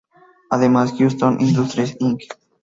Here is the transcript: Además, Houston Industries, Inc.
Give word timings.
Además, 0.49 0.93
Houston 0.97 1.37
Industries, 1.39 1.95
Inc. 1.99 2.21